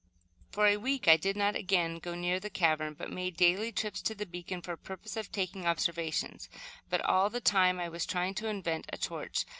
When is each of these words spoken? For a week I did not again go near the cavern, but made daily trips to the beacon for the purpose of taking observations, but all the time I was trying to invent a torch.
For 0.49 0.65
a 0.65 0.77
week 0.77 1.07
I 1.07 1.15
did 1.15 1.37
not 1.37 1.55
again 1.55 1.99
go 1.99 2.15
near 2.15 2.39
the 2.39 2.49
cavern, 2.49 2.95
but 2.95 3.11
made 3.11 3.37
daily 3.37 3.71
trips 3.71 4.01
to 4.01 4.15
the 4.15 4.25
beacon 4.25 4.63
for 4.63 4.71
the 4.71 4.77
purpose 4.77 5.15
of 5.15 5.31
taking 5.31 5.67
observations, 5.67 6.49
but 6.89 7.01
all 7.05 7.29
the 7.29 7.39
time 7.39 7.79
I 7.79 7.87
was 7.87 8.07
trying 8.07 8.33
to 8.41 8.47
invent 8.47 8.87
a 8.91 8.97
torch. 8.97 9.45